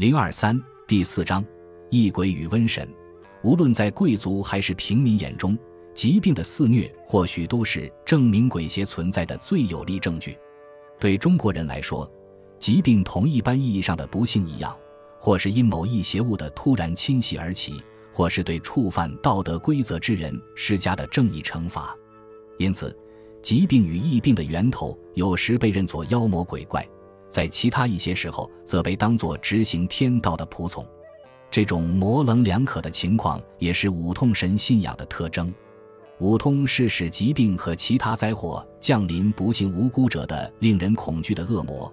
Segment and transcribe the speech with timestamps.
[0.00, 1.44] 零二三第四章，
[1.90, 2.88] 异鬼与瘟神。
[3.42, 5.54] 无论在贵族还是平民眼中，
[5.92, 10.38] 疾病的肆虐或许都是证明鬼邪存在的最有力证据。
[10.98, 12.10] 对中国人来说，
[12.58, 14.74] 疾病同一般意义上的不幸一样，
[15.18, 17.74] 或是因某一邪物的突然侵袭而起，
[18.10, 21.94] 或是对触犯道德规则之人施加的正义惩罚。
[22.56, 22.98] 因此，
[23.42, 26.82] 疾病与疫病的源头有时被认作妖魔鬼怪，
[27.30, 30.84] 在其他一些时候则被当作执行天道的仆从。
[31.50, 35.52] 这种模棱两可的情况也是五通神信仰的特征。
[36.18, 41.90] 五通是使疾病和其他灾祸降临不幸无辜者的令人恐惧的恶魔，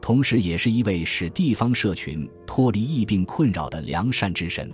[0.00, 4.70] 同时也是一位使地方社群脱离疫病困扰的良善之神。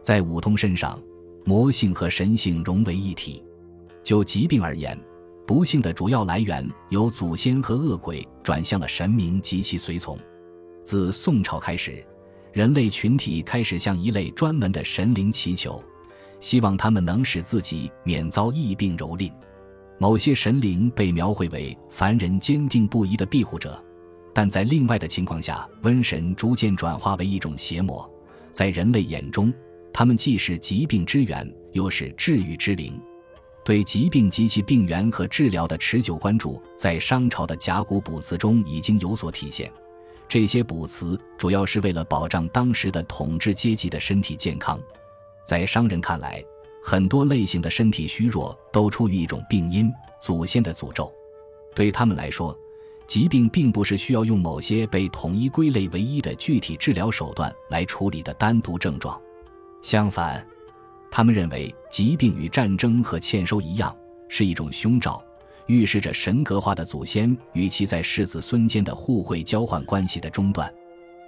[0.00, 0.98] 在五通身上，
[1.44, 3.42] 魔性和神性融为一体。
[4.02, 4.98] 就疾病而言，
[5.46, 10.18] 不幸的主要来源由祖先和恶鬼转向了神明及其随从。
[10.84, 12.04] 自宋朝开始。
[12.52, 15.80] 人类群体开始向一类专门的神灵祈求，
[16.40, 19.30] 希望他们能使自己免遭疫病蹂躏。
[20.00, 23.80] 某些神灵被描绘为凡人坚定不移的庇护者，
[24.34, 28.10] 但在另外的情况下，瘟神逐渐转化为一种邪魔。
[28.50, 29.54] 在人类眼中，
[29.92, 33.00] 他们既是疾病之源，又是治愈之灵。
[33.64, 39.70] 对疾病及其病源和治疗的持久关注，在商朝的甲骨卜辞中已经有所体现。
[40.28, 44.80] 这些卜辞主要是为了保障当时的统治阶级的身体健康。
[45.44, 46.42] 在商人看来，
[46.82, 51.12] 很多类型的身体虚弱都出于一种病因——祖先的诅咒。
[51.74, 52.56] 对他们来说，
[53.06, 59.20] 疾病并不是需要用某些被统一归类为一的具体治疗手段来处理的单独症状。
[59.82, 60.46] 相反，
[61.10, 63.94] 他们认为疾病与战争和欠收一样，
[64.28, 65.22] 是一种凶兆。
[65.66, 70.72] 预示着神格化的祖先与其在世子孙间的互惠交换关系的中断。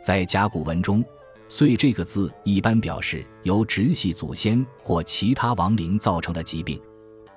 [0.00, 1.04] 在甲骨文中
[1.48, 6.80] ，“岁”这个字一般表示由直系祖先或其他亡灵造成的疾病。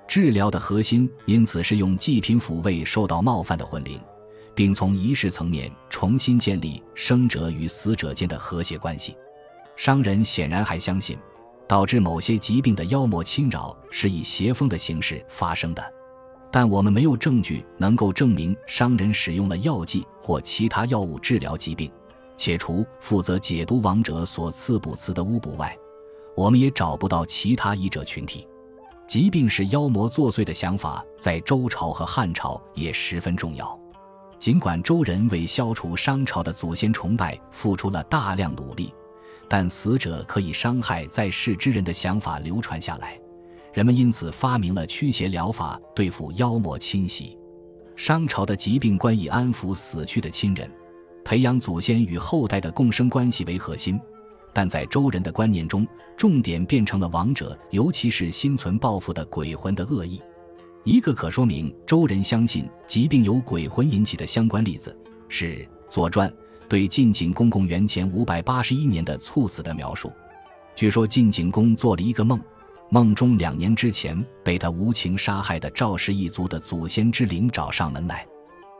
[0.07, 3.99] 治疗的核心因此是用祭品抚慰受到冒犯的魂灵，
[4.53, 9.15] 并从仪式层面重新建立生者与死者间的和谐关系。
[9.75, 11.17] 商人显然还相信，
[11.67, 15.93] 导致某些疾病的妖魔侵扰是以邪风的形式发生的。
[16.51, 21.89] 但我们没有证据能够证明商人使用了药剂或其他药物治疗疾病，
[22.35, 25.73] 且除负责解毒王者所赐卜辞的巫卜外，
[26.35, 28.45] 我们也找不到其他医者群体。
[29.07, 33.79] 疾病是妖魔作祟的想法在周朝和汉朝也十分重要。
[34.37, 38.93] 尽管周人为消除商朝的祖先崇拜付出了大量努力，
[39.53, 43.19] 但死者可以伤害在世之人的想法流传下来。
[43.73, 47.37] 人们因此发明了驱邪疗法，对付妖魔侵袭。
[47.97, 50.71] 商朝的疾病观以安抚死去的亲人、
[51.25, 53.99] 培养祖先与后代的共生关系为核心，
[54.53, 55.85] 但在周人的观念中，
[56.15, 60.21] 重点变成了亡者，尤其是心存报复的鬼魂的恶意。
[60.85, 64.97] 一个可说明周人相信疾病由鬼魂引起的相关例子，
[65.27, 65.55] 是
[65.89, 66.29] 《左传》
[66.71, 70.09] 对晋景公公元前五百八十一年的猝死的描述。
[70.73, 72.39] 据说晋景公做了一个梦。
[72.89, 78.25] 梦中两年之前被他无情杀害的赵氏一族的祖先之灵找上门来，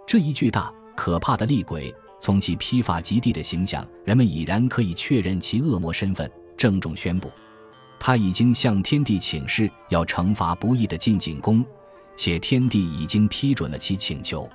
[0.08, 6.32] 这一巨大可怕的厉鬼，从其披发及地的形象，人们已然可以确认其恶魔身份。
[6.56, 7.30] 郑重宣布，
[8.00, 11.62] 他已经向天帝请示，要惩罚不义的晋景公，
[12.16, 14.50] 且天帝已经批准了其请求。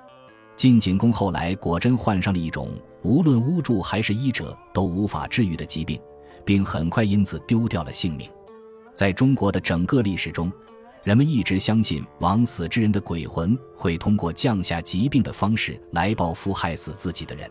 [0.56, 2.70] 晋景公后来果真患上了一种
[3.02, 6.00] 无论巫祝还是医者都无法治愈的疾病，
[6.44, 8.28] 并很快因此丢掉了性命。
[8.94, 10.50] 在中国的整个历史中，
[11.04, 17.48] 人们一直相信枉死之人的鬼魂会通过降下疾病的方式来报复害死自己的人，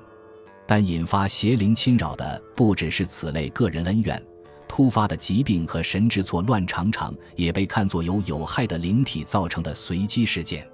[0.66, 4.22] 但引发邪灵侵扰的不只是此类个人恩怨，
[4.68, 10.66] 突发的疾病和神志错乱常常也被看作由有害的灵体造成的随机事件。《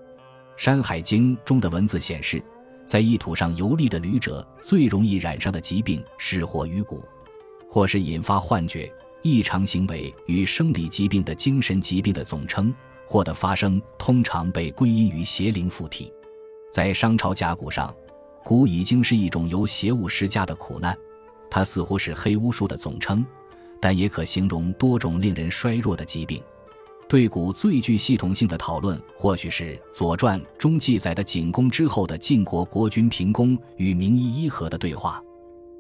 [0.62, 2.40] 山海经》中的文字显示，
[2.86, 7.04] 在异土上游历的旅者最容易染上的疾病是火与骨，
[7.68, 8.94] 或是引发幻觉。
[9.24, 12.72] 异常行为与生理疾病的精神疾病的总称，
[13.08, 16.14] 或的发生通常被归因于邪灵附体。
[16.72, 17.92] 在商朝甲骨上，
[18.44, 20.96] 蛊已经是一种由邪物施加的苦难，
[21.50, 23.26] 它似乎是黑巫术的总称，
[23.80, 26.40] 但也可形容多种令人衰弱的疾病。
[27.12, 35.22] 对蛊最具系统性的讨论，或许是《左传》中记载的景公之后的晋国国君平公与名医伊和的对话。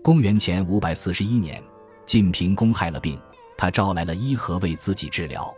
[0.03, 1.63] 公元前五百四十一年，
[2.05, 3.17] 晋平公害了病。
[3.57, 5.49] 他招来了伊和为自己治疗，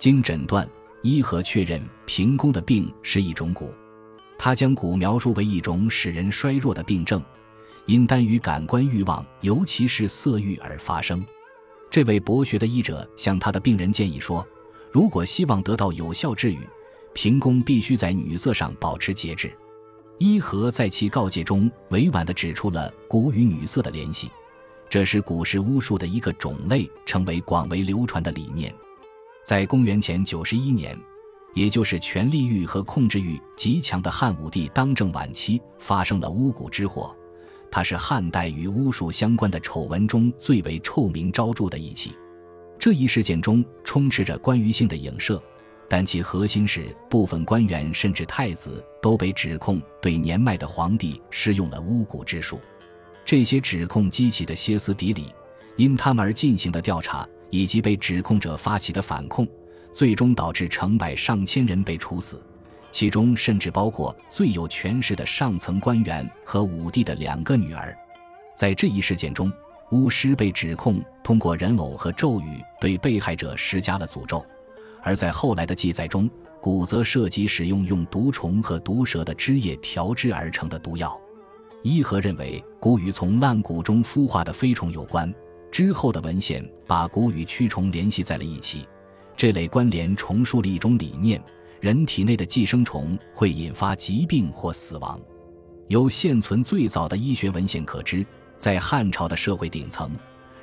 [0.00, 0.68] 经诊断，
[1.00, 3.68] 伊和确认平公的病是一种蛊。
[4.36, 7.22] 他将蛊描述为一种使人衰弱的病症，
[7.86, 11.24] 因单于感官欲望，尤其是色欲而发生。
[11.88, 14.44] 这位博学的医者向他的病人建议说
[14.94, 16.60] ：“如果希望得到有效治愈，
[17.14, 19.52] 平公必须在女色上保持节制。”
[20.18, 24.30] 伊和在其告诫中委婉地指出了蛊与女色的联系，
[24.88, 28.72] 这是古式巫术的一个种类，成为广为流传的理念。
[29.44, 30.96] 在公元前九十一年，
[31.54, 37.12] 也就是权力欲和控制欲极强的汉武帝当政晚期，发生了巫蛊之祸。
[37.68, 42.12] 它是汉代与巫术相关的丑闻中最为臭名昭著的一起。
[42.78, 45.42] 这一事件中充斥着关于性的影射。
[45.86, 52.58] 但其核心是，部分官员甚至太子都被指控对年迈的皇帝施用了巫蛊之术。
[53.24, 55.32] 这些指控激起的歇斯底里，
[55.76, 59.46] 因他们而进行的调查，以及被指控者发起的反控，
[59.92, 62.42] 最终导致成百上千人被处死，
[62.90, 67.96] 其中甚至包括最有权势的上层官员和武帝的两个女儿。
[68.56, 69.52] 在这一事件中，
[69.90, 74.44] 巫师被指控通过人偶和咒语对被害者施加了诅咒。
[75.02, 76.28] 而在后来的记载中，
[76.60, 81.20] 古则涉及使用用毒虫和毒蛇的汁液调制而成的毒药。
[81.82, 85.32] 伊和认为，古与从烂谷中孵化的飞虫有关。
[85.70, 88.88] 之后的文献把古与蛆虫联系在了一起，
[89.36, 91.42] 这类关联重述了一种理念：
[91.80, 95.20] 人体内的寄生虫会引发疾病或死亡。
[95.88, 98.24] 由现存最早的医学文献可知，
[98.56, 100.10] 在汉朝的社会顶层，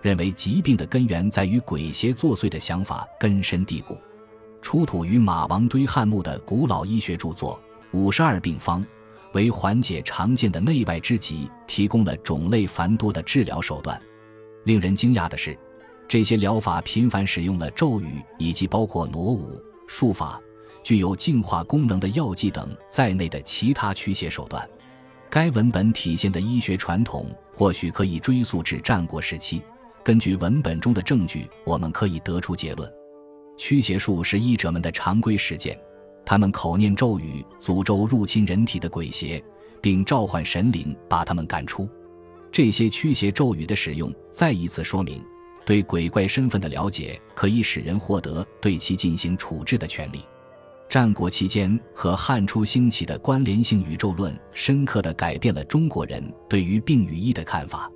[0.02, 3.98] 认为疾病的根源在于鬼邪作祟的想法根深蒂固。
[4.62, 7.60] 出土于马王堆汉墓的古老医学著作
[7.98, 8.82] 《五十二病方》，
[9.34, 14.00] 为缓解常见的内外之疾提供了种类繁多的治疗手段。
[14.66, 15.58] 令人惊讶的是，
[16.08, 20.40] 这些疗法频繁使用了咒语以及包括挪舞、术法、
[20.84, 24.70] 具有净化功能的药剂等在内的其他驱邪手段。
[25.32, 29.62] 该文本体现的医学传统或许可以追溯至战国时期。
[30.04, 32.92] 根据文本中的证据，我们可以得出结论。
[33.58, 35.80] 驱邪术是医者们的常规实践，
[36.26, 39.42] 他们口念咒语，诅咒入侵人体的鬼邪，
[39.80, 41.88] 并召唤神灵把他们赶出。
[42.52, 45.24] 这些驱邪咒语的使用，再一次说明，
[45.66, 50.26] 对鬼怪身份的了解可以使人获得对其进行处置的权利。
[50.92, 57.90] 战国期间和汉初兴起的关联性宇宙论，深刻地改变了中国人对于病与医的看法。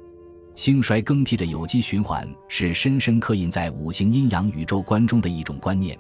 [0.56, 6.00] 兴衰更替的有机循环是深深刻印在五行阴阳宇宙观中的一种观念，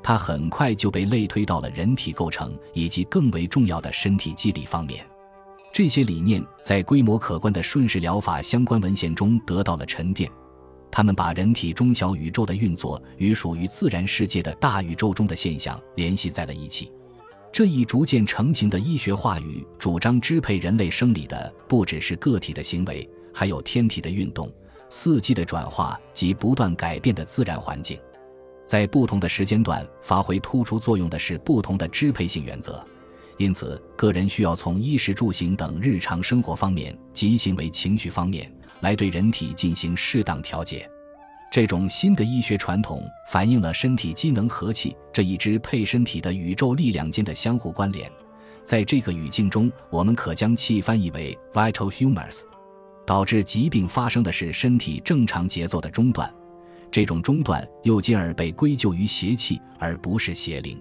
[0.00, 5.04] 它很快就被类推到了人体构成以及更为重要的身体机理方面。
[5.72, 10.30] 这些理念在规模可观的顺势疗法相关文献中得到了沉淀，
[10.90, 16.92] 他们把人体中小宇宙的运作与属于自然世界的大宇宙中的现象联系在了一起。
[17.50, 23.08] 这一逐渐成型的医学话语主张支配人类生理的不只是个体的行为。
[23.30, 24.50] 还有天体的运动、
[24.88, 27.96] 四季的转化及不断改变的自然环境，
[28.66, 32.84] 在不同的时间段发挥突出作用的是不同的支配性原则。
[33.38, 40.88] 因此，个人需要从衣食住行等日常生活方面及行为情绪方面来对人体进行适当调节。
[41.50, 48.10] 这种新的医学传统反映了身体机能和气这一支配身体的宇宙力量间的相互关联。
[48.64, 52.40] 在这个语境中，我们可将气翻译为 vital humors。
[53.06, 56.30] 导致疾病发生的是身体正常节奏的中断，
[56.90, 60.78] 这种中断又进而被归咎于邪气而不是邪灵。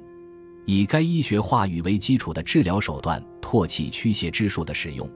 [0.69, 5.09] 以该医学话语为基础的治疗手段——唾弃驱邪之术的使用，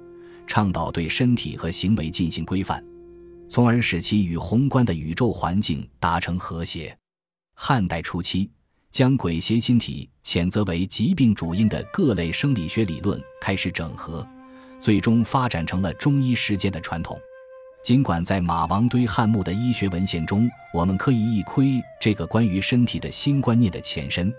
[0.48, 2.82] 倡导对身体和行为进行规范，
[3.50, 6.98] 从而使其与宏观的宇宙环境达成和谐。
[7.54, 8.50] 汉代初期，
[8.94, 14.26] 将鬼邪心体谴责为疾病主因的各类生理学理论开始整合。
[14.80, 17.20] 最终发展成了中医实践的传统。
[17.84, 24.34] 尽管在马王堆汉墓的医学文献中，我们可以一窥这个关于身体的新观念的前身，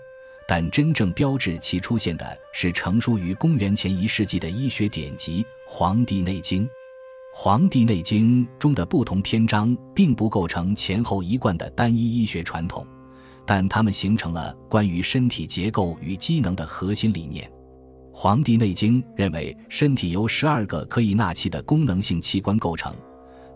[0.47, 6.63] 但真正标志其出现的是成书于公元前一世纪的医学典籍《黄帝内经》。
[7.33, 12.85] 《黄帝内经》中的不同篇章并不构成前后一贯的单一医学传统，
[13.45, 17.49] 但它们形成了关于身体结构与机能的核心理念。
[18.13, 22.93] 《黄帝内经》认为，身体由十二个可以纳气的功能性器官构成，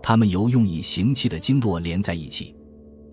[0.02, 2.56] 它们由用以行气的经络连在一起。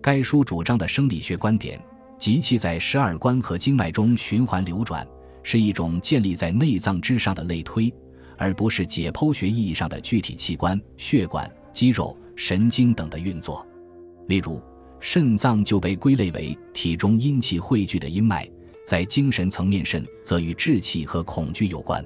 [0.01, 1.79] 该书主张的生理学观点，
[2.17, 5.05] 即气在十二关和经脉中循环流转，
[5.43, 7.93] 是一种建立在内脏之上的类推，
[8.37, 13.65] 而不是解剖学意义上的具体器官、血管、肌肉、神经等的运作。
[14.27, 14.61] 例如，
[14.99, 18.49] 肾脏就被归类为体中阴气汇聚的阴脉。
[18.87, 22.05] 在精神层面，肾则与志气和恐惧有关。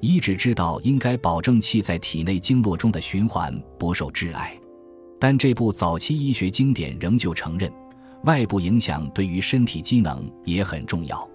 [0.00, 4.58] 医只知道应该保证气在体内经络中的循环不受窒碍，
[5.18, 7.70] 但这部早期医学经典仍旧承认，
[8.26, 11.28] 外部影响对于身体机能也很重要。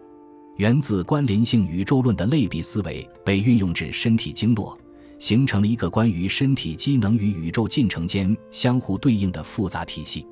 [0.58, 4.78] 源自关联性宇宙论的类比思维被运用至身体经络，
[5.18, 10.28] 形成了一个关于身体机能与宇宙进程间相互对应的复杂体系。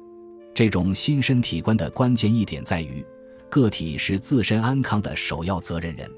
[0.53, 3.03] 这种新身体观的关键一点在于，
[3.49, 6.11] 个体是自身安康的首要责任人。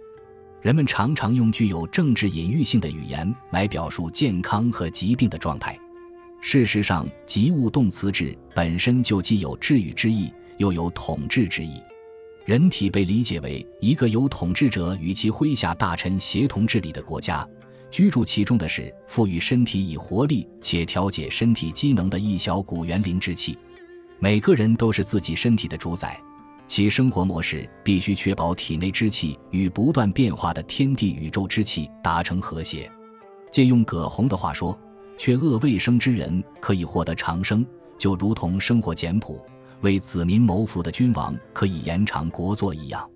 [0.59, 5.79] 人们常常用具有政治隐喻性的语言来表述健康和疾病的状态。
[6.41, 11.79] 事实上，及物动词治本身就既有治愈之意，又有统治之意。
[12.45, 17.47] 人体被理解为一个由统治者与其麾下大臣协同治理的国家，
[17.91, 23.55] 居住其中的是赋予身体以活力且调节身体机能的一小股元灵之气。
[24.19, 26.19] 每个人都是自己身体的主宰，
[26.67, 32.91] 其生活模式必须确保体内之气与不断变化的天地宇宙之气达成和谐。
[33.51, 34.77] 借用葛洪的话说
[35.21, 37.63] ：“却恶卫生之人可以获得长生，
[37.95, 39.39] 就如同生活简朴。”
[39.81, 43.07] 为子民谋福的君王可以延长国祚一样。